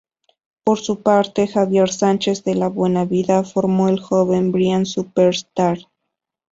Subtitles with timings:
[0.63, 5.77] Por su parte, Javier Sánchez de La Buena Vida formó El joven Bryan Superstar.